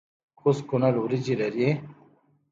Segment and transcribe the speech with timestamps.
[0.39, 1.69] کوز کونړ وریجې لري؟